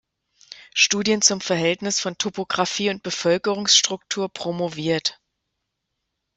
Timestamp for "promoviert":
4.33-5.21